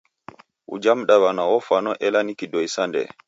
Uja 0.73 0.93
mdaw'ana 0.99 1.43
wafwano 1.51 1.91
ela 2.07 2.19
ni 2.23 2.33
kidoi 2.39 2.67
sa 2.75 2.83
ndee. 2.89 3.09